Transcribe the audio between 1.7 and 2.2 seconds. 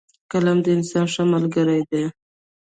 دی